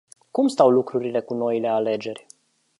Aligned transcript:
Cum 0.31 0.47
stau 0.47 0.69
lucrurile 0.69 1.21
cu 1.21 1.33
noile 1.33 1.67
alegeri? 1.67 2.25